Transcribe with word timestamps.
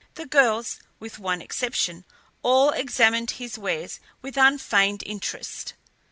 The 0.15 0.25
girls, 0.25 0.79
with 0.99 1.19
one 1.19 1.43
exception, 1.43 2.05
all 2.41 2.71
examined 2.71 3.29
his 3.37 3.59
wares 3.59 3.99
with 4.23 4.35
unfeigned 4.35 5.03
interest. 5.05 5.75